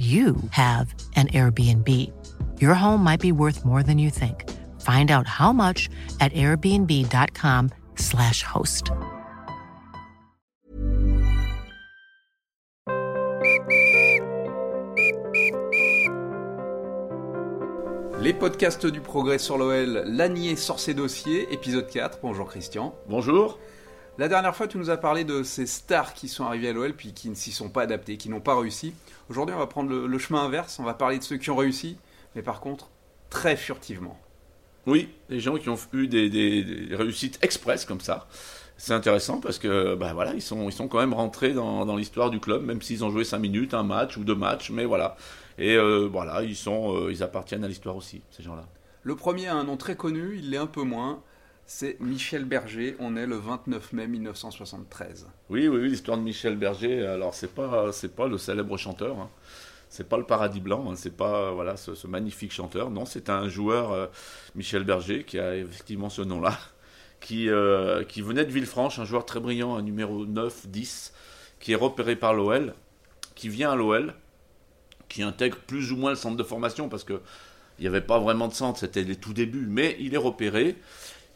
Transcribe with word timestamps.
you 0.00 0.36
have 0.52 0.94
an 1.16 1.26
Airbnb. 1.28 1.86
Your 2.58 2.72
home 2.72 3.04
might 3.04 3.20
be 3.20 3.32
worth 3.32 3.66
more 3.66 3.82
than 3.82 3.98
you 3.98 4.08
think. 4.08 4.48
Find 4.80 5.10
out 5.10 5.26
how 5.26 5.52
much 5.52 5.90
at 6.20 6.32
airbnb.com/slash 6.32 8.42
host. 8.42 8.92
Les 18.22 18.34
podcasts 18.34 18.84
du 18.86 19.00
progrès 19.00 19.38
sur 19.38 19.56
l'OL, 19.58 20.04
Lanier 20.06 20.56
sort 20.56 20.80
ses 20.80 20.94
dossiers, 20.94 21.52
épisode 21.52 21.88
4. 21.88 22.20
Bonjour 22.22 22.46
Christian. 22.46 22.94
Bonjour. 23.08 23.58
La 24.18 24.28
dernière 24.28 24.54
fois, 24.54 24.66
tu 24.68 24.76
nous 24.76 24.90
as 24.90 24.96
parlé 24.98 25.24
de 25.24 25.42
ces 25.42 25.66
stars 25.66 26.12
qui 26.14 26.28
sont 26.28 26.44
arrivés 26.44 26.68
à 26.68 26.72
l'OL 26.72 26.92
puis 26.94 27.14
qui 27.14 27.30
ne 27.30 27.34
s'y 27.34 27.52
sont 27.52 27.70
pas 27.70 27.82
adaptés, 27.82 28.16
qui 28.16 28.28
n'ont 28.28 28.40
pas 28.40 28.58
réussi. 28.58 28.92
Aujourd'hui, 29.30 29.54
on 29.54 29.58
va 29.58 29.66
prendre 29.66 29.88
le, 29.90 30.06
le 30.06 30.18
chemin 30.18 30.42
inverse. 30.44 30.78
On 30.78 30.84
va 30.84 30.94
parler 30.94 31.18
de 31.18 31.22
ceux 31.24 31.38
qui 31.38 31.50
ont 31.50 31.56
réussi, 31.56 31.96
mais 32.34 32.42
par 32.42 32.60
contre, 32.60 32.90
très 33.30 33.56
furtivement. 33.56 34.18
Oui, 34.86 35.08
les 35.28 35.40
gens 35.40 35.56
qui 35.56 35.68
ont 35.68 35.78
eu 35.92 36.06
des, 36.06 36.28
des- 36.28 36.64
des 36.64 36.96
réussites 36.96 37.38
express 37.42 37.84
comme 37.84 38.00
ça. 38.00 38.26
C'est 38.76 38.94
intéressant 38.94 39.40
parce 39.40 39.58
que 39.58 39.94
bah 39.94 40.12
voilà, 40.14 40.32
ils 40.34 40.40
sont, 40.42 40.68
ils 40.68 40.72
sont 40.72 40.88
quand 40.88 40.98
même 41.00 41.12
rentrés 41.12 41.52
dans, 41.52 41.84
dans 41.84 41.96
l'histoire 41.96 42.30
du 42.30 42.40
club, 42.40 42.64
même 42.64 42.80
s'ils 42.80 43.04
ont 43.04 43.10
joué 43.10 43.24
5 43.24 43.38
minutes, 43.38 43.74
un 43.74 43.82
match 43.82 44.16
ou 44.16 44.24
deux 44.24 44.34
matchs, 44.34 44.70
mais 44.70 44.86
voilà. 44.86 45.16
Et 45.58 45.76
euh, 45.76 46.08
voilà, 46.10 46.42
ils, 46.42 46.56
sont, 46.56 46.96
euh, 46.96 47.12
ils 47.12 47.22
appartiennent 47.22 47.62
à 47.64 47.68
l'histoire 47.68 47.94
aussi, 47.96 48.22
ces 48.30 48.42
gens-là. 48.42 48.64
Le 49.02 49.16
premier 49.16 49.48
a 49.48 49.54
un 49.54 49.64
nom 49.64 49.76
très 49.76 49.96
connu, 49.96 50.36
il 50.38 50.50
l'est 50.50 50.56
un 50.56 50.66
peu 50.66 50.82
moins. 50.82 51.22
C'est 51.72 52.00
Michel 52.00 52.46
Berger. 52.46 52.96
On 52.98 53.16
est 53.16 53.26
le 53.26 53.36
29 53.36 53.92
mai 53.92 54.08
1973. 54.08 55.28
Oui, 55.50 55.68
oui, 55.68 55.78
oui, 55.80 55.88
l'histoire 55.88 56.18
de 56.18 56.22
Michel 56.24 56.56
Berger. 56.56 57.06
Alors, 57.06 57.32
c'est 57.32 57.54
pas, 57.54 57.92
c'est 57.92 58.16
pas 58.16 58.26
le 58.26 58.38
célèbre 58.38 58.76
chanteur. 58.76 59.16
Hein. 59.20 59.30
C'est 59.88 60.08
pas 60.08 60.18
le 60.18 60.24
paradis 60.24 60.58
blanc. 60.58 60.90
hein. 60.90 60.96
C'est 60.96 61.16
pas, 61.16 61.52
voilà, 61.52 61.76
ce, 61.76 62.08
magnifique 62.08 62.50
chanteur. 62.52 62.90
Non, 62.90 63.06
c'est 63.06 63.30
un 63.30 63.48
joueur, 63.48 63.92
euh, 63.92 64.08
Michel 64.56 64.82
Berger, 64.82 65.22
qui 65.22 65.38
a 65.38 65.54
effectivement 65.54 66.10
ce 66.10 66.22
nom-là, 66.22 66.58
qui, 67.20 67.48
euh, 67.48 68.02
qui 68.02 68.20
venait 68.20 68.44
de 68.44 68.50
Villefranche, 68.50 68.98
un 68.98 69.04
joueur 69.04 69.24
très 69.24 69.38
brillant, 69.38 69.76
un 69.76 69.82
numéro 69.82 70.26
9, 70.26 70.66
10, 70.66 71.12
qui 71.60 71.70
est 71.70 71.76
repéré 71.76 72.16
par 72.16 72.34
l'OL, 72.34 72.74
qui 73.36 73.48
vient 73.48 73.70
à 73.70 73.76
l'OL, 73.76 74.14
qui 75.08 75.22
intègre 75.22 75.58
plus 75.58 75.92
ou 75.92 75.96
moins 75.96 76.10
le 76.10 76.16
centre 76.16 76.36
de 76.36 76.42
formation 76.42 76.88
parce 76.88 77.04
que 77.04 77.20
il 77.78 77.84
n'y 77.84 77.88
avait 77.88 78.02
pas 78.02 78.18
vraiment 78.18 78.46
de 78.46 78.52
centre, 78.52 78.78
c'était 78.78 79.04
les 79.04 79.16
tout 79.16 79.32
débuts, 79.32 79.66
mais 79.66 79.96
il 80.00 80.12
est 80.12 80.18
repéré. 80.18 80.76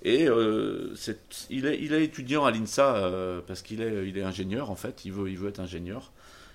Et 0.05 0.29
euh, 0.29 0.95
il, 1.49 1.65
est, 1.65 2.05
étudiant 2.05 2.45
à 2.45 2.51
l'INSA 2.51 2.97
euh, 2.97 3.41
parce 3.47 3.63
qu'il 3.63 3.81
est, 3.81 4.23
ingénieur 4.23 4.71
en 4.71 4.77
fait, 4.77 5.07
il 5.07 5.13
veut, 5.13 5.49
être 5.49 5.61
ingénieur. 5.61 6.13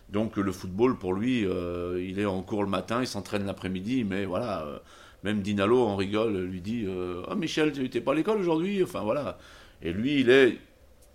Donc 0.09 0.37
le 0.37 0.51
football 0.51 0.97
pour 0.97 1.13
lui, 1.13 1.45
euh, 1.45 2.03
il 2.03 2.19
est 2.19 2.25
en 2.25 2.41
cours 2.43 2.63
le 2.63 2.69
matin, 2.69 3.01
il 3.01 3.07
s'entraîne 3.07 3.45
l'après-midi, 3.45 4.03
mais 4.03 4.25
voilà, 4.25 4.81
même 5.23 5.41
Dinalo 5.41 5.81
en 5.81 5.95
rigole, 5.95 6.37
lui 6.37 6.61
dit 6.61 6.87
Ah 7.27 7.35
Michel, 7.35 7.71
tu 7.71 7.81
n'étais 7.81 8.01
pas 8.01 8.11
à 8.11 8.15
l'école 8.15 8.39
aujourd'hui? 8.39 8.83
Enfin 8.83 9.01
voilà. 9.01 9.39
Et 9.81 9.93
lui, 9.93 10.19
il 10.19 10.29
est 10.29 10.57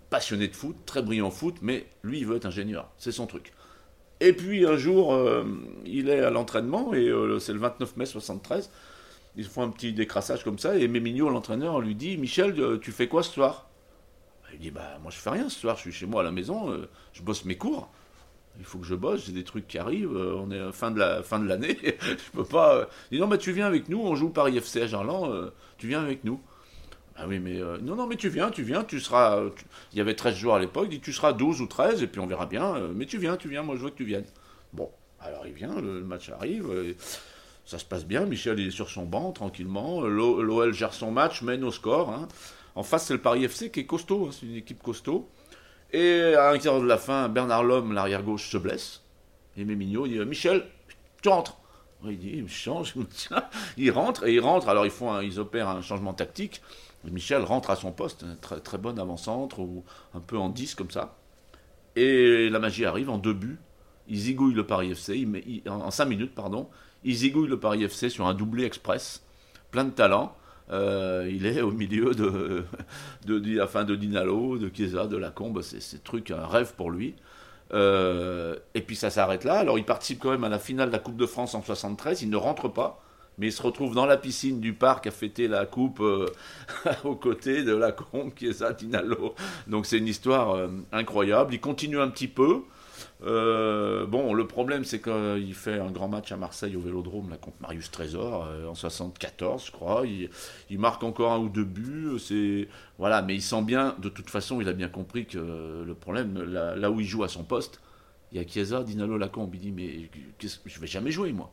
passionné 0.09 0.47
de 0.47 0.55
foot, 0.55 0.75
très 0.85 1.01
brillant 1.01 1.31
foot, 1.31 1.55
mais 1.61 1.87
lui, 2.03 2.19
il 2.19 2.25
veut 2.25 2.35
être 2.35 2.45
ingénieur, 2.45 2.91
c'est 2.97 3.11
son 3.13 3.27
truc. 3.27 3.53
Et 4.19 4.33
puis 4.33 4.65
un 4.65 4.77
jour, 4.77 5.17
il 5.85 6.09
est 6.09 6.21
à 6.21 6.31
l'entraînement, 6.31 6.93
et 6.93 7.11
c'est 7.39 7.53
le 7.53 7.59
29 7.59 7.95
mai 7.95 8.05
73. 8.05 8.69
Ils 9.37 9.45
font 9.45 9.63
un 9.63 9.69
petit 9.69 9.93
décrassage 9.93 10.43
comme 10.43 10.59
ça, 10.59 10.77
et 10.77 10.87
Mémigno, 10.87 11.29
l'entraîneur, 11.29 11.81
lui 11.81 11.95
dit 11.95 12.17
Michel, 12.17 12.59
euh, 12.59 12.77
tu 12.77 12.91
fais 12.91 13.07
quoi 13.07 13.21
ce 13.21 13.31
soir? 13.31 13.67
Il 14.53 14.59
dit 14.59 14.71
Bah, 14.71 14.97
moi 15.01 15.11
je 15.11 15.17
fais 15.17 15.29
rien 15.29 15.49
ce 15.49 15.59
soir, 15.59 15.75
je 15.75 15.81
suis 15.81 15.91
chez 15.91 16.05
moi 16.05 16.21
à 16.21 16.23
la 16.23 16.31
maison, 16.31 16.71
euh, 16.71 16.87
je 17.11 17.21
bosse 17.21 17.43
mes 17.43 17.57
cours. 17.57 17.89
Il 18.57 18.63
faut 18.63 18.77
que 18.77 18.85
je 18.85 18.95
bosse, 18.95 19.25
j'ai 19.25 19.33
des 19.33 19.43
trucs 19.43 19.67
qui 19.67 19.77
arrivent, 19.77 20.15
euh, 20.15 20.37
on 20.37 20.49
est 20.49 20.71
fin 20.71 20.91
de 20.91 20.99
la 20.99 21.21
fin 21.21 21.39
de 21.39 21.47
l'année, 21.47 21.77
je 21.83 22.31
peux 22.31 22.45
pas. 22.45 22.87
Il 23.11 23.15
dit 23.15 23.21
Non, 23.21 23.27
mais 23.27 23.37
tu 23.37 23.51
viens 23.51 23.67
avec 23.67 23.89
nous, 23.89 23.99
on 23.99 24.15
joue 24.15 24.29
Paris 24.29 24.57
FC 24.57 24.81
à 24.83 24.87
tu 25.77 25.87
viens 25.87 26.01
avec 26.01 26.23
nous. 26.23 26.39
Ah 27.17 27.25
oui, 27.27 27.39
mais 27.39 27.59
non, 27.81 27.95
non, 27.95 28.07
mais 28.07 28.15
tu 28.17 28.29
viens, 28.29 28.51
tu 28.51 28.63
viens, 28.63 28.83
tu 28.83 28.99
seras. 28.99 29.41
Il 29.91 29.97
y 29.97 30.01
avait 30.01 30.15
13 30.15 30.35
joueurs 30.35 30.55
à 30.55 30.59
l'époque, 30.59 30.89
dit 30.89 31.01
tu 31.01 31.11
seras 31.11 31.33
12 31.33 31.61
ou 31.61 31.67
13, 31.67 32.03
et 32.03 32.07
puis 32.07 32.21
on 32.21 32.27
verra 32.27 32.45
bien, 32.45 32.75
mais 32.93 33.05
tu 33.05 33.17
viens, 33.17 33.35
tu 33.35 33.49
viens, 33.49 33.63
moi 33.63 33.75
je 33.75 33.83
veux 33.83 33.89
que 33.89 33.97
tu 33.97 34.05
viennes. 34.05 34.25
Bon, 34.73 34.89
alors 35.19 35.45
il 35.47 35.53
vient, 35.53 35.79
le, 35.79 36.03
match 36.03 36.29
arrive, 36.29 36.95
ça 37.65 37.79
se 37.79 37.85
passe 37.85 38.05
bien, 38.05 38.25
Michel 38.25 38.59
il 38.59 38.67
est 38.67 38.71
sur 38.71 38.89
son 38.89 39.05
banc 39.05 39.31
tranquillement, 39.31 40.01
l'O- 40.01 40.41
l'OL 40.41 40.73
gère 40.73 40.93
son 40.93 41.11
match, 41.11 41.41
mène 41.41 41.63
au 41.63 41.71
score. 41.71 42.09
hein. 42.11 42.27
En 42.75 42.83
face, 42.83 43.05
c'est 43.05 43.13
le 43.13 43.21
Paris 43.21 43.43
FC 43.45 43.71
qui 43.71 43.81
est 43.81 43.85
costaud, 43.85 44.27
hein, 44.27 44.31
c'est 44.37 44.45
une 44.45 44.55
équipe 44.55 44.83
costaud. 44.83 45.29
Et 45.93 46.33
à 46.35 46.49
un 46.51 46.57
quart 46.57 46.81
de 46.81 46.85
la 46.85 46.97
fin, 46.97 47.29
Bernard 47.29 47.63
Lhomme, 47.63 47.93
l'arrière-gauche, 47.93 48.49
se 48.49 48.57
blesse. 48.57 49.01
Et 49.55 49.63
Mémigno 49.63 50.07
dit 50.07 50.19
Michel, 50.19 50.65
tu 51.21 51.29
rentres. 51.29 51.57
Il 52.03 52.19
dit, 52.19 52.31
il 52.35 52.49
change, 52.49 52.93
il 53.77 53.89
rentre, 53.91 54.27
et 54.27 54.33
il 54.33 54.39
rentre, 54.41 54.67
alors 54.69 54.85
ils, 54.85 54.91
font 54.91 55.11
un- 55.11 55.23
ils 55.23 55.39
opèrent 55.39 55.69
un 55.69 55.81
changement 55.81 56.13
tactique. 56.13 56.61
Michel 57.05 57.41
rentre 57.43 57.69
à 57.69 57.75
son 57.75 57.91
poste, 57.91 58.25
très, 58.41 58.77
bon 58.77 58.99
avant-centre, 58.99 59.59
ou 59.59 59.83
un 60.13 60.19
peu 60.19 60.37
en 60.37 60.49
10 60.49 60.75
comme 60.75 60.91
ça. 60.91 61.15
Et 61.95 62.49
la 62.49 62.59
magie 62.59 62.85
arrive 62.85 63.09
en 63.09 63.17
deux 63.17 63.33
buts. 63.33 63.57
Il 64.07 64.17
zigouille 64.19 64.53
le 64.53 64.65
Paris 64.67 64.91
FC, 64.91 65.15
il 65.17 65.61
il- 65.65 65.69
en 65.69 65.89
5 65.91 66.05
minutes, 66.05 66.35
pardon. 66.35 66.69
Il 67.05 67.15
zigouille 67.15 67.47
le 67.47 67.59
Paris 67.59 67.83
FC 67.83 68.09
sur 68.09 68.25
un 68.25 68.33
doublé 68.33 68.65
express, 68.65 69.23
plein 69.69 69.85
de 69.85 69.91
talent. 69.91 70.35
Euh, 70.71 71.29
il 71.31 71.45
est 71.45 71.61
au 71.61 71.69
milieu 71.71 72.15
de, 72.15 72.65
de, 73.25 73.39
de, 73.39 73.83
de 73.83 73.95
Dinalo, 73.95 74.57
de 74.57 74.71
Chiesa, 74.73 75.05
de 75.05 75.15
Lacombe, 75.15 75.61
c'est 75.61 75.81
c'est 75.81 76.03
truc, 76.03 76.31
un 76.31 76.47
rêve 76.47 76.73
pour 76.75 76.89
lui. 76.89 77.13
Euh, 77.73 78.55
et 78.73 78.81
puis 78.81 78.95
ça 78.95 79.11
s'arrête 79.11 79.43
là. 79.43 79.59
Alors 79.59 79.77
il 79.77 79.85
participe 79.85 80.19
quand 80.19 80.31
même 80.31 80.43
à 80.43 80.49
la 80.49 80.57
finale 80.57 80.87
de 80.87 80.93
la 80.93 80.99
Coupe 80.99 81.17
de 81.17 81.27
France 81.27 81.53
en 81.53 81.61
73. 81.61 82.23
Il 82.23 82.31
ne 82.31 82.37
rentre 82.37 82.69
pas, 82.69 83.03
mais 83.37 83.47
il 83.47 83.53
se 83.53 83.61
retrouve 83.61 83.93
dans 83.93 84.07
la 84.07 84.17
piscine 84.17 84.59
du 84.59 84.73
parc 84.73 85.05
à 85.05 85.11
fêter 85.11 85.47
la 85.47 85.67
Coupe 85.67 85.99
euh, 85.99 86.25
aux 87.03 87.15
côtés 87.15 87.61
de 87.61 87.75
Lacombe, 87.75 88.31
Chiesa, 88.35 88.73
Dinalo. 88.73 89.35
Donc 89.67 89.85
c'est 89.85 89.99
une 89.99 90.07
histoire 90.07 90.69
incroyable. 90.91 91.53
Il 91.53 91.61
continue 91.61 91.99
un 91.99 92.09
petit 92.09 92.27
peu. 92.27 92.63
Euh, 93.23 94.05
bon, 94.05 94.33
le 94.33 94.47
problème, 94.47 94.83
c'est 94.83 95.01
qu'il 95.01 95.53
fait 95.53 95.79
un 95.79 95.91
grand 95.91 96.07
match 96.07 96.31
à 96.31 96.37
Marseille 96.37 96.75
au 96.75 96.81
Vélodrome 96.81 97.29
là, 97.29 97.37
contre 97.37 97.57
Marius 97.61 97.91
Trésor 97.91 98.45
euh, 98.45 98.67
en 98.67 98.75
74, 98.75 99.65
je 99.65 99.71
crois. 99.71 100.03
Il, 100.05 100.79
marque 100.79 101.03
encore 101.03 101.31
un 101.31 101.39
ou 101.39 101.49
deux 101.49 101.63
buts. 101.63 102.17
Voilà, 102.97 103.21
mais 103.21 103.35
il 103.35 103.41
sent 103.41 103.61
bien. 103.63 103.95
De 103.99 104.09
toute 104.09 104.29
façon, 104.29 104.61
il 104.61 104.69
a 104.69 104.73
bien 104.73 104.89
compris 104.89 105.25
que 105.25 105.83
le 105.85 105.93
problème, 105.93 106.41
là, 106.43 106.91
où 106.91 106.99
il 106.99 107.05
joue 107.05 107.23
à 107.23 107.27
son 107.27 107.43
poste, 107.43 107.79
il 108.31 108.37
y 108.37 108.41
a 108.41 108.47
Chiesa, 108.47 108.83
Dinalo, 108.83 109.17
Lacombe. 109.17 109.53
Il 109.55 109.61
dit 109.61 109.71
mais 109.71 110.09
je 110.65 110.79
vais 110.79 110.87
jamais 110.87 111.11
jouer 111.11 111.31
moi. 111.31 111.51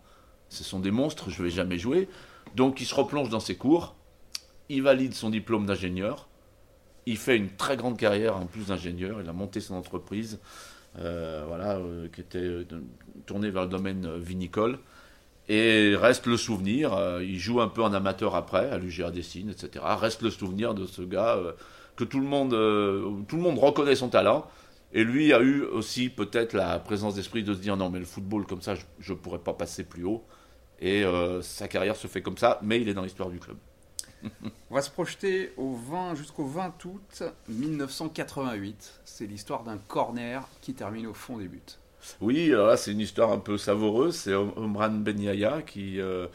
Ce 0.48 0.64
sont 0.64 0.80
des 0.80 0.90
monstres, 0.90 1.30
je 1.30 1.42
vais 1.42 1.50
jamais 1.50 1.78
jouer. 1.78 2.08
Donc 2.54 2.80
il 2.80 2.84
se 2.84 2.94
replonge 2.94 3.30
dans 3.30 3.40
ses 3.40 3.56
cours. 3.56 3.94
Il 4.68 4.82
valide 4.82 5.14
son 5.14 5.30
diplôme 5.30 5.66
d'ingénieur. 5.66 6.28
Il 7.06 7.16
fait 7.16 7.36
une 7.36 7.50
très 7.50 7.76
grande 7.76 7.96
carrière 7.96 8.36
en 8.36 8.46
plus 8.46 8.66
d'ingénieur. 8.66 9.20
Il 9.20 9.28
a 9.28 9.32
monté 9.32 9.60
son 9.60 9.74
entreprise 9.74 10.40
voilà, 10.94 11.76
euh, 11.76 12.08
qui 12.08 12.20
était 12.20 12.38
euh, 12.38 12.64
tourné 13.26 13.50
vers 13.50 13.62
le 13.62 13.68
domaine 13.68 14.06
euh, 14.06 14.18
vinicole. 14.18 14.78
Et 15.48 15.94
reste 15.96 16.26
le 16.26 16.36
souvenir, 16.36 16.94
euh, 16.94 17.22
il 17.22 17.38
joue 17.38 17.60
un 17.60 17.68
peu 17.68 17.82
en 17.82 17.92
amateur 17.92 18.36
après, 18.36 18.70
à 18.70 18.78
l'UGA 18.78 19.10
Dessine, 19.10 19.50
etc. 19.50 19.84
Reste 20.00 20.22
le 20.22 20.30
souvenir 20.30 20.74
de 20.74 20.86
ce 20.86 21.02
gars 21.02 21.36
euh, 21.36 21.52
que 21.96 22.04
tout 22.04 22.20
le, 22.20 22.26
monde, 22.26 22.54
euh, 22.54 23.10
tout 23.28 23.36
le 23.36 23.42
monde 23.42 23.58
reconnaît 23.58 23.96
son 23.96 24.08
talent. 24.08 24.46
Et 24.94 25.04
lui 25.04 25.32
a 25.32 25.40
eu 25.40 25.62
aussi 25.62 26.10
peut-être 26.10 26.52
la 26.52 26.78
présence 26.78 27.14
d'esprit 27.16 27.42
de 27.42 27.54
se 27.54 27.58
dire 27.60 27.76
non 27.76 27.88
mais 27.90 27.98
le 27.98 28.04
football 28.04 28.46
comme 28.46 28.60
ça, 28.60 28.74
je 29.00 29.12
ne 29.12 29.18
pourrais 29.18 29.38
pas 29.38 29.54
passer 29.54 29.84
plus 29.84 30.04
haut. 30.04 30.24
Et 30.80 31.04
euh, 31.04 31.42
sa 31.42 31.68
carrière 31.68 31.96
se 31.96 32.06
fait 32.08 32.22
comme 32.22 32.38
ça, 32.38 32.58
mais 32.62 32.80
il 32.80 32.88
est 32.88 32.94
dans 32.94 33.02
l'histoire 33.02 33.30
du 33.30 33.38
club. 33.38 33.56
On 34.70 34.74
va 34.74 34.82
se 34.82 34.90
projeter 34.90 35.52
au 35.56 35.74
20 35.74 36.14
jusqu'au 36.14 36.46
20 36.46 36.84
août 36.84 37.22
1988. 37.48 39.00
C'est 39.04 39.26
l'histoire 39.26 39.62
d'un 39.64 39.78
corner 39.78 40.48
qui 40.60 40.74
termine 40.74 41.06
au 41.06 41.14
fond 41.14 41.38
des 41.38 41.48
buts. 41.48 41.60
Oui, 42.20 42.52
c'est 42.76 42.92
une 42.92 43.00
histoire 43.00 43.30
un 43.32 43.38
peu 43.38 43.58
savoureuse. 43.58 44.16
C'est 44.16 44.34
Om- 44.34 44.52
Omran 44.56 44.90
Ben 44.90 45.20
Yahya 45.20 45.62
qui, 45.62 46.00
euh, 46.00 46.26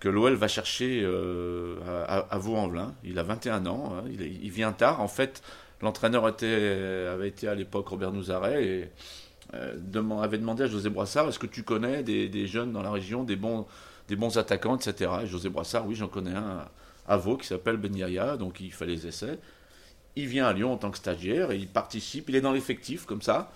que 0.00 0.08
l'OL 0.08 0.34
va 0.34 0.48
chercher 0.48 1.02
euh, 1.02 1.76
à, 2.06 2.38
Vaux-en-Velin. 2.38 2.94
Il 3.04 3.18
a 3.18 3.22
21 3.22 3.66
ans. 3.66 3.92
hein. 3.94 4.04
Il, 4.08 4.50
vient 4.50 4.72
tard. 4.72 5.00
En 5.00 5.08
fait, 5.08 5.42
l'entraîneur 5.82 6.24
avait 6.24 7.28
été 7.28 7.48
à 7.48 7.54
l'époque 7.54 7.88
Robert 7.88 8.12
Nouzaret. 8.12 8.64
Et 8.64 8.88
avait 9.52 10.38
demandé 10.38 10.62
à 10.62 10.66
José 10.66 10.88
Brassard 10.88 11.28
est-ce 11.28 11.38
que 11.38 11.46
tu 11.46 11.62
connais 11.62 12.02
des, 12.02 12.46
jeunes 12.46 12.72
dans 12.72 12.82
la 12.82 12.90
région, 12.90 13.22
des 13.22 13.36
bons, 13.36 13.66
des 14.08 14.16
bons 14.16 14.38
attaquants, 14.38 14.76
etc. 14.76 15.10
Et 15.24 15.26
José 15.26 15.50
Brassard, 15.50 15.86
oui, 15.86 15.94
j'en 15.94 16.08
connais 16.08 16.34
un 16.34 16.66
à 17.06 17.18
qui 17.18 17.46
s'appelle 17.46 17.76
Ben 17.76 17.94
Yaya, 17.94 18.36
donc 18.36 18.60
il 18.60 18.72
fait 18.72 18.86
les 18.86 19.06
essais. 19.06 19.38
Il 20.14 20.26
vient 20.26 20.46
à 20.46 20.52
Lyon 20.52 20.72
en 20.72 20.76
tant 20.76 20.90
que 20.90 20.98
stagiaire 20.98 21.50
et 21.50 21.56
il 21.56 21.68
participe, 21.68 22.28
il 22.28 22.36
est 22.36 22.40
dans 22.40 22.52
l'effectif 22.52 23.06
comme 23.06 23.22
ça. 23.22 23.50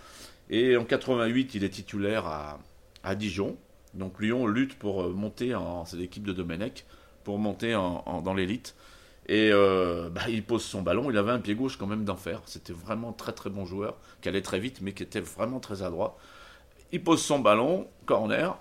Et 0.49 0.77
en 0.77 0.85
88, 0.85 1.55
il 1.55 1.65
est 1.65 1.71
titulaire 1.71 2.27
à, 2.27 2.59
à 3.03 3.15
Dijon. 3.15 3.57
Donc 3.95 4.21
Lyon 4.21 4.47
lutte 4.47 4.79
pour 4.79 5.03
euh, 5.03 5.13
monter 5.13 5.55
en. 5.55 5.85
C'est 5.85 5.97
l'équipe 5.97 6.25
de 6.25 6.33
Domenech, 6.33 6.85
pour 7.25 7.39
monter 7.39 7.75
en, 7.75 8.23
dans 8.23 8.35
l'élite. 8.35 8.75
Et 9.29 9.51
euh, 9.53 10.09
bah, 10.09 10.23
il 10.29 10.45
pose 10.45 10.63
son 10.63 10.83
ballon. 10.83 11.11
Il 11.11 11.19
avait 11.19 11.33
un 11.33 11.41
pied 11.41 11.55
gauche 11.55 11.77
quand 11.77 11.87
même 11.87 12.05
d'enfer. 12.05 12.43
C'était 12.47 12.73
vraiment 12.73 13.13
très 13.13 13.33
très 13.33 13.51
bon 13.51 13.65
joueur, 13.65 13.97
qui 14.23 14.29
allait 14.29 14.43
très 14.43 14.61
vite, 14.61 14.81
mais 14.83 14.93
qui 14.93 15.03
était 15.03 15.21
vraiment 15.21 15.61
très 15.61 15.83
adroit. 15.83 16.19
Il 16.93 17.03
pose 17.03 17.21
son 17.21 17.41
ballon, 17.41 17.89
corner. 18.07 18.59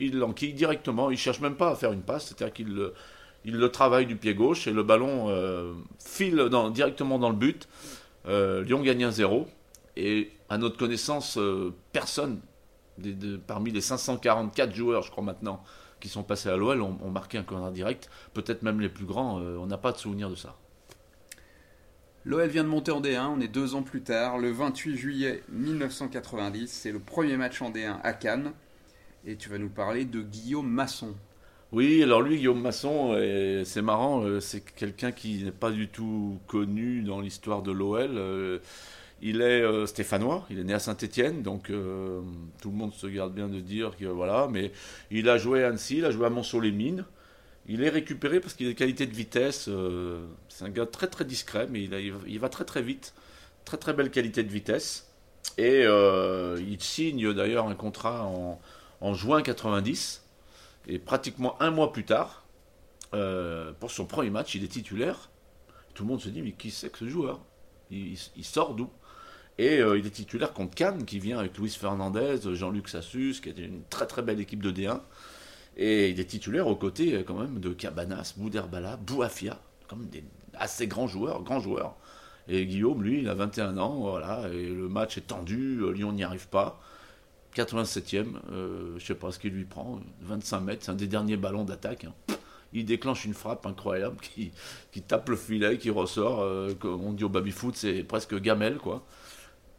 Il 0.00 0.18
l'enquille 0.18 0.52
directement. 0.52 1.10
Il 1.10 1.18
cherche 1.18 1.40
même 1.40 1.54
pas 1.54 1.70
à 1.70 1.76
faire 1.76 1.92
une 1.92 2.02
passe. 2.02 2.26
C'est-à-dire 2.26 2.52
qu'il 2.52 2.90
il 3.46 3.56
le 3.56 3.70
travaille 3.70 4.04
du 4.04 4.16
pied 4.16 4.34
gauche 4.34 4.66
et 4.66 4.72
le 4.72 4.82
ballon 4.82 5.30
euh, 5.30 5.72
file 5.98 6.50
directement 6.74 7.18
dans 7.18 7.30
le 7.30 7.36
but. 7.36 7.68
Lyon 8.26 8.82
gagne 8.82 9.04
un 9.04 9.10
0. 9.10 9.46
Et 9.96 10.32
à 10.50 10.58
notre 10.58 10.76
connaissance, 10.76 11.38
personne 11.92 12.40
parmi 13.46 13.70
les 13.70 13.80
544 13.80 14.74
joueurs, 14.74 15.02
je 15.02 15.10
crois 15.10 15.24
maintenant, 15.24 15.62
qui 16.00 16.08
sont 16.08 16.22
passés 16.22 16.48
à 16.48 16.56
l'OL, 16.56 16.82
ont, 16.82 17.10
marqué 17.10 17.38
un 17.38 17.42
corner 17.42 17.70
direct. 17.72 18.10
Peut-être 18.34 18.62
même 18.62 18.80
les 18.80 18.88
plus 18.88 19.06
grands, 19.06 19.40
euh, 19.40 19.56
on 19.56 19.66
n'a 19.66 19.78
pas 19.78 19.92
de 19.92 19.98
souvenir 19.98 20.30
de 20.30 20.34
ça. 20.34 20.56
L'OL 22.24 22.48
vient 22.48 22.64
de 22.64 22.68
monter 22.68 22.90
en 22.90 23.00
D1, 23.00 23.26
on 23.26 23.40
est 23.40 23.48
deux 23.48 23.74
ans 23.76 23.82
plus 23.82 24.02
tard, 24.02 24.38
le 24.38 24.50
28 24.50 24.96
juillet 24.96 25.44
1990, 25.48 26.66
c'est 26.66 26.90
le 26.90 26.98
premier 26.98 27.36
match 27.36 27.62
en 27.62 27.70
D1 27.70 28.00
à 28.02 28.12
Cannes, 28.14 28.52
et 29.24 29.36
tu 29.36 29.48
vas 29.48 29.58
nous 29.58 29.68
parler 29.68 30.04
de 30.04 30.22
Guillaume 30.22 30.68
Masson. 30.68 31.14
Oui, 31.72 32.02
alors 32.02 32.22
lui, 32.22 32.36
Guillaume 32.36 32.60
Masson, 32.60 33.12
euh, 33.14 33.64
c'est 33.64 33.82
marrant, 33.82 34.22
euh, 34.22 34.40
c'est 34.40 34.60
quelqu'un 34.60 35.12
qui 35.12 35.42
n'est 35.42 35.50
pas 35.50 35.70
du 35.70 35.88
tout 35.88 36.38
connu 36.46 37.02
dans 37.02 37.20
l'histoire 37.20 37.62
de 37.62 37.72
l'OL. 37.72 38.60
Il 39.22 39.40
est 39.40 39.62
euh, 39.62 39.86
stéphanois, 39.86 40.46
il 40.50 40.58
est 40.58 40.64
né 40.64 40.74
à 40.74 40.78
Saint-Étienne, 40.78 41.42
donc 41.42 41.70
euh, 41.70 42.20
tout 42.60 42.70
le 42.70 42.76
monde 42.76 42.92
se 42.92 43.06
garde 43.06 43.32
bien 43.34 43.48
de 43.48 43.60
dire 43.60 43.96
que 43.96 44.04
voilà, 44.04 44.46
mais 44.50 44.72
il 45.10 45.28
a 45.30 45.38
joué 45.38 45.64
à 45.64 45.68
Annecy, 45.68 45.98
il 45.98 46.04
a 46.04 46.10
joué 46.10 46.26
à 46.26 46.30
Monceau-les-Mines. 46.30 47.04
Il 47.66 47.82
est 47.82 47.88
récupéré 47.88 48.40
parce 48.40 48.54
qu'il 48.54 48.66
a 48.66 48.70
des 48.70 48.76
qualités 48.76 49.06
de 49.06 49.14
vitesse. 49.14 49.66
Euh, 49.68 50.26
c'est 50.48 50.64
un 50.64 50.68
gars 50.68 50.86
très 50.86 51.08
très 51.08 51.24
discret, 51.24 51.66
mais 51.70 51.82
il, 51.82 52.38
va 52.38 52.48
très 52.48 52.64
très 52.64 52.82
vite. 52.82 53.14
Très 53.64 53.76
très 53.78 53.92
belle 53.92 54.10
qualité 54.10 54.44
de 54.44 54.52
vitesse. 54.52 55.10
Et 55.58 55.82
il 55.82 56.80
signe 56.80 57.32
d'ailleurs 57.32 57.66
un 57.66 57.74
contrat 57.74 58.24
en, 58.24 58.60
en, 59.00 59.14
juin 59.14 59.42
90. 59.42 60.22
Et 60.86 60.98
pratiquement 60.98 61.60
un 61.60 61.70
mois 61.70 61.92
plus 61.92 62.04
tard, 62.04 62.44
pour 63.80 63.90
son 63.90 64.04
premier 64.04 64.30
match, 64.30 64.54
il 64.54 64.64
est 64.64 64.68
titulaire. 64.68 65.30
Tout 65.94 66.02
le 66.02 66.10
monde 66.10 66.20
se 66.20 66.28
dit, 66.28 66.42
mais 66.42 66.52
qui 66.52 66.70
c'est 66.70 66.90
que 66.90 66.98
ce 66.98 67.08
joueur? 67.08 67.40
Il, 67.90 68.18
sort 68.42 68.74
d'où? 68.74 68.90
Et 69.58 69.78
euh, 69.78 69.98
il 69.98 70.06
est 70.06 70.10
titulaire 70.10 70.52
contre 70.52 70.74
Cannes, 70.74 71.04
qui 71.04 71.18
vient 71.18 71.38
avec 71.38 71.56
Luis 71.56 71.70
Fernandez, 71.70 72.38
Jean-Luc 72.52 72.88
Sassus, 72.88 73.36
qui 73.42 73.48
est 73.48 73.58
une 73.58 73.82
très 73.88 74.06
très 74.06 74.22
belle 74.22 74.40
équipe 74.40 74.62
de 74.62 74.70
D1. 74.70 75.00
Et 75.78 76.10
il 76.10 76.20
est 76.20 76.24
titulaire 76.24 76.66
aux 76.66 76.76
côtés 76.76 77.14
euh, 77.14 77.22
quand 77.22 77.38
même 77.38 77.60
de 77.60 77.70
Cabanas, 77.70 78.34
Bouderbala, 78.36 78.96
Bouafia, 78.96 79.58
comme 79.88 80.06
des 80.06 80.24
assez 80.54 80.86
grands 80.86 81.06
joueurs, 81.06 81.42
grands 81.42 81.60
joueurs. 81.60 81.96
Et 82.48 82.66
Guillaume, 82.66 83.02
lui, 83.02 83.20
il 83.20 83.28
a 83.28 83.34
21 83.34 83.78
ans, 83.78 83.94
voilà, 83.94 84.48
et 84.52 84.68
le 84.68 84.88
match 84.88 85.18
est 85.18 85.28
tendu, 85.28 85.80
euh, 85.80 85.90
Lyon 85.92 86.12
n'y 86.12 86.24
arrive 86.24 86.48
pas. 86.48 86.80
87e, 87.56 88.26
je 88.98 89.04
sais 89.04 89.14
pas 89.14 89.32
ce 89.32 89.38
qu'il 89.38 89.52
lui 89.52 89.64
prend, 89.64 90.00
25 90.22 90.60
mètres, 90.60 90.84
c'est 90.84 90.90
un 90.90 90.94
des 90.94 91.06
derniers 91.06 91.36
ballons 91.36 91.64
d'attaque. 91.64 92.04
Hein. 92.04 92.34
Il 92.72 92.84
déclenche 92.84 93.24
une 93.24 93.34
frappe 93.34 93.64
incroyable 93.64 94.16
qui, 94.20 94.52
tape 95.02 95.28
le 95.28 95.36
filet, 95.36 95.78
qui 95.78 95.90
ressort, 95.90 96.44
comme 96.78 97.04
on 97.04 97.12
dit 97.12 97.24
au 97.24 97.28
baby-foot, 97.28 97.76
c'est 97.76 98.02
presque 98.02 98.38
gamelle, 98.38 98.76
quoi. 98.76 99.04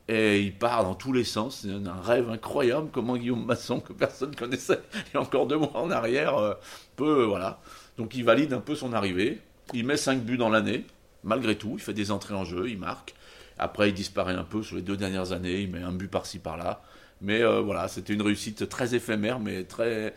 Et 0.07 0.41
il 0.41 0.53
part 0.53 0.83
dans 0.83 0.95
tous 0.95 1.11
les 1.11 1.23
sens. 1.23 1.61
C'est 1.63 1.71
un 1.71 2.01
rêve 2.01 2.29
incroyable. 2.29 2.89
Comment 2.91 3.17
Guillaume 3.17 3.45
Masson, 3.45 3.79
que 3.79 3.93
personne 3.93 4.35
connaissait 4.35 4.81
il 4.93 5.15
y 5.15 5.17
encore 5.17 5.47
deux 5.47 5.57
mois 5.57 5.75
en 5.75 5.91
arrière, 5.91 6.37
euh, 6.37 6.53
peut. 6.95 7.23
voilà. 7.23 7.59
Donc 7.97 8.15
il 8.15 8.23
valide 8.23 8.53
un 8.53 8.61
peu 8.61 8.75
son 8.75 8.93
arrivée. 8.93 9.41
Il 9.73 9.85
met 9.85 9.97
5 9.97 10.21
buts 10.21 10.37
dans 10.37 10.49
l'année, 10.49 10.85
malgré 11.23 11.57
tout. 11.57 11.73
Il 11.73 11.81
fait 11.81 11.93
des 11.93 12.11
entrées 12.11 12.35
en 12.35 12.45
jeu, 12.45 12.69
il 12.69 12.77
marque. 12.77 13.15
Après, 13.59 13.89
il 13.89 13.93
disparaît 13.93 14.35
un 14.35 14.43
peu 14.43 14.63
sur 14.63 14.75
les 14.75 14.81
deux 14.81 14.95
dernières 14.95 15.31
années. 15.33 15.61
Il 15.61 15.71
met 15.71 15.81
un 15.81 15.91
but 15.91 16.09
par-ci 16.09 16.39
par-là. 16.39 16.81
Mais 17.21 17.41
euh, 17.41 17.61
voilà, 17.61 17.87
c'était 17.87 18.13
une 18.13 18.21
réussite 18.21 18.69
très 18.69 18.95
éphémère, 18.95 19.39
mais 19.39 19.63
très. 19.63 20.13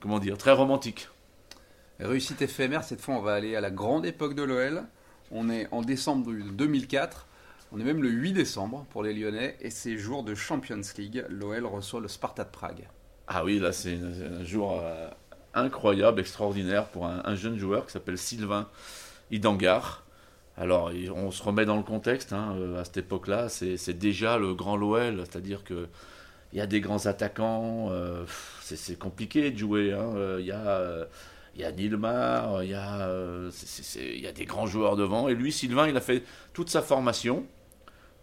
Comment 0.00 0.18
dire 0.18 0.36
Très 0.36 0.52
romantique. 0.52 1.08
Réussite 2.00 2.42
éphémère, 2.42 2.84
cette 2.84 3.00
fois, 3.00 3.14
on 3.14 3.20
va 3.20 3.34
aller 3.34 3.56
à 3.56 3.60
la 3.60 3.70
grande 3.70 4.04
époque 4.04 4.34
de 4.34 4.42
l'OL. 4.42 4.82
On 5.30 5.48
est 5.48 5.68
en 5.70 5.80
décembre 5.80 6.32
2004. 6.32 7.26
On 7.72 7.80
est 7.80 7.84
même 7.84 8.02
le 8.02 8.10
8 8.10 8.34
décembre 8.34 8.86
pour 8.90 9.02
les 9.02 9.14
Lyonnais 9.14 9.56
et 9.60 9.70
c'est 9.70 9.96
jour 9.96 10.22
de 10.22 10.34
Champions 10.34 10.80
League. 10.98 11.24
L'OL 11.28 11.66
reçoit 11.66 12.00
le 12.00 12.08
Sparta 12.08 12.44
de 12.44 12.50
Prague. 12.50 12.86
Ah 13.26 13.44
oui, 13.44 13.58
là 13.58 13.72
c'est 13.72 13.94
un 13.94 14.44
jour 14.44 14.80
euh, 14.80 15.08
incroyable, 15.54 16.20
extraordinaire 16.20 16.86
pour 16.86 17.06
un, 17.06 17.34
jeune 17.34 17.58
joueur 17.58 17.86
qui 17.86 17.92
s'appelle 17.92 18.18
Sylvain 18.18 18.68
Idangar. 19.30 20.04
Alors 20.56 20.92
on 21.16 21.30
se 21.30 21.42
remet 21.42 21.64
dans 21.64 21.76
le 21.76 21.82
contexte, 21.82 22.32
hein, 22.32 22.54
euh, 22.56 22.80
à 22.80 22.84
cette 22.84 22.98
époque-là, 22.98 23.48
c'est 23.48 23.98
déjà 23.98 24.38
le 24.38 24.54
grand 24.54 24.76
l'OL, 24.76 25.24
c'est-à-dire 25.24 25.64
que 25.64 25.88
il 26.54 26.58
y 26.58 26.60
a 26.60 26.66
des 26.66 26.80
grands 26.80 27.06
attaquants, 27.06 27.88
euh, 27.90 28.24
c'est 28.62 28.98
compliqué 28.98 29.50
de 29.50 29.58
jouer. 29.58 29.92
Hein, 29.92 30.38
il 30.38 30.46
y 30.46 30.52
a 30.52 31.06
il 31.56 31.64
a 31.64 31.70
Nilmar, 31.70 32.64
il 32.64 32.70
y 32.70 32.74
a, 32.74 33.08
il 33.96 34.32
des 34.32 34.44
grands 34.44 34.66
joueurs 34.66 34.96
devant. 34.96 35.28
Et 35.28 35.34
lui, 35.34 35.52
Sylvain, 35.52 35.86
il 35.86 35.96
a 35.96 36.00
fait 36.00 36.24
toute 36.52 36.68
sa 36.68 36.82
formation 36.82 37.44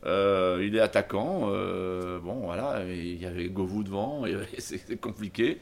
euh, 0.06 0.63
il 0.66 0.75
est 0.75 0.80
attaquant. 0.80 1.50
Euh, 1.51 2.19
bon, 2.19 2.42
voilà, 2.42 2.83
il 2.86 3.22
y 3.22 3.25
avait 3.25 3.50
Govou 3.50 3.83
devant, 3.83 4.24
c'est 4.57 5.00
compliqué. 5.00 5.60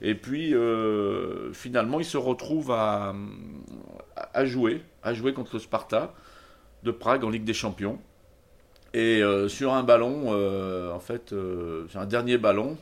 Et 0.00 0.14
puis, 0.14 0.54
euh, 0.54 1.52
finalement, 1.52 1.98
il 1.98 2.04
se 2.04 2.16
retrouve 2.16 2.70
à 2.70 3.14
jouer 4.44 4.82
contre 5.34 5.54
le 5.54 5.58
Sparta 5.58 6.14
de 6.82 6.90
Prague 6.90 7.24
en 7.24 7.30
Ligue 7.30 7.44
des 7.44 7.54
Champions. 7.54 7.98
Et 8.98 9.22
sur 9.48 9.72
un 9.74 9.82
ballon, 9.84 10.32
en 10.92 11.00
fait, 11.00 11.34
sur 11.88 12.00
un 12.00 12.06
dernier 12.06 12.36
ballon, 12.36 12.76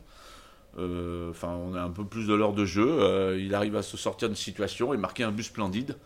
enfin, 0.78 1.54
on 1.54 1.74
a 1.74 1.80
un 1.82 1.90
peu 1.90 2.04
plus 2.04 2.26
de 2.26 2.34
l'heure 2.34 2.54
de 2.54 2.64
jeu, 2.64 3.36
il 3.38 3.54
arrive 3.54 3.76
à 3.76 3.82
se 3.82 3.96
sortir 3.96 4.28
d'une 4.28 4.36
situation 4.36 4.94
et 4.94 4.96
marquer 4.96 5.24
un 5.24 5.30
but 5.30 5.42
splendide. 5.42 5.96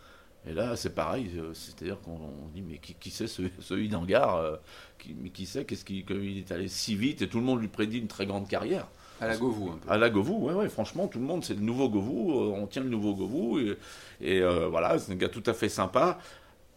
Et 0.49 0.53
là, 0.53 0.75
c'est 0.75 0.95
pareil, 0.95 1.31
c'est-à-dire 1.53 1.99
qu'on 2.01 2.17
dit, 2.53 2.63
mais 2.63 2.79
qui, 2.79 2.95
qui 2.95 3.11
c'est 3.11 3.27
ce, 3.27 3.43
ce 3.59 3.75
Hidangar 3.75 4.57
qui, 4.97 5.15
mais 5.17 5.29
qui 5.29 5.45
sait 5.45 5.65
qu'est-ce 5.65 5.85
qu'il 5.85 6.03
est 6.37 6.51
allé 6.51 6.67
si 6.67 6.95
vite 6.95 7.21
et 7.21 7.29
tout 7.29 7.37
le 7.39 7.45
monde 7.45 7.61
lui 7.61 7.67
prédit 7.67 7.99
une 7.99 8.07
très 8.07 8.25
grande 8.25 8.47
carrière. 8.47 8.87
À 9.21 9.27
la 9.27 9.37
Govou. 9.37 9.71
À 9.87 9.97
la 9.99 10.09
Govou, 10.09 10.47
ouais, 10.47 10.53
ouais, 10.53 10.67
franchement, 10.67 11.07
tout 11.07 11.19
le 11.19 11.25
monde, 11.25 11.43
c'est 11.43 11.53
le 11.53 11.61
nouveau 11.61 11.89
Govou, 11.89 12.31
euh, 12.31 12.55
on 12.57 12.65
tient 12.65 12.81
le 12.81 12.89
nouveau 12.89 13.13
Govou, 13.13 13.59
et, 13.59 14.41
euh, 14.41 14.67
voilà, 14.67 14.97
c'est 14.97 15.11
un 15.11 15.15
gars 15.15 15.29
tout 15.29 15.43
à 15.45 15.53
fait 15.53 15.69
sympa. 15.69 16.17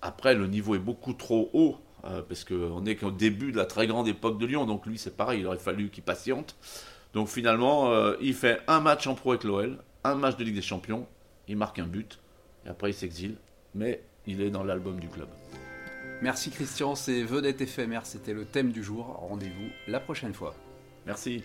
Après, 0.03 0.35
le 0.35 0.47
niveau 0.47 0.75
est 0.75 0.79
beaucoup 0.81 1.15
trop 1.15 1.49
haut, 1.55 1.79
euh, 2.05 2.23
parce 2.23 2.45
qu'on 2.45 2.85
est 2.87 2.97
qu'au 2.97 3.11
début 3.11 3.53
de 3.53 3.57
la 3.57 3.67
très 3.67 3.87
grande 3.87 4.09
époque 4.09 4.39
de 4.39 4.47
Lyon, 4.47 4.67
donc 4.67 4.87
lui, 4.87 4.99
c'est 4.99 5.17
pareil, 5.17 5.41
il 5.41 5.47
aurait 5.47 5.59
fallu 5.59 5.91
qu'il 5.91 6.05
patiente. 6.05 6.57
Donc 7.13 7.29
finalement, 7.29 7.93
il 8.21 8.35
fait 8.35 8.61
un 8.67 8.81
match 8.81 9.07
en 9.07 9.15
pro 9.15 9.31
avec 9.31 9.45
l'OL, 9.45 9.79
un 10.03 10.17
match 10.17 10.37
de 10.37 10.43
Ligue 10.43 10.57
des 10.57 10.63
Champions, 10.63 11.07
il 11.47 11.57
marque 11.57 11.79
un 11.79 11.87
but, 11.87 12.19
et 12.67 12.71
après 12.71 12.91
il 12.91 12.95
s'exile, 12.95 13.37
mais 13.73 14.03
il 14.27 14.41
est 14.41 14.51
dans 14.51 14.65
l'album 14.65 14.99
du 14.99 15.09
club. 15.09 15.29
Merci 16.23 16.51
Christian, 16.51 16.95
c'est 16.95 17.23
Vedette 17.23 17.61
éphémère, 17.61 18.07
c'était 18.07 18.33
le 18.33 18.45
thème 18.45 18.73
du 18.73 18.83
jour. 18.83 19.07
Rendez-vous 19.29 19.69
la 19.87 20.01
prochaine 20.01 20.35
fois. 20.35 20.55
Merci. 21.07 21.45